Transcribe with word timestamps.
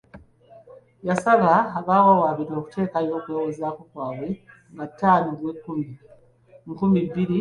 Yasaba 1.07 1.51
abawawaabirwa 1.79 2.55
okuteekayo 2.61 3.11
okwewozaako 3.19 3.81
kwabwe 3.91 4.29
nga 4.73 4.85
ttaano 4.91 5.27
Ogwekkumi, 5.33 5.87
nkumi 6.69 6.97
bbiri 7.05 7.11
mu 7.11 7.11
abiri. 7.25 7.29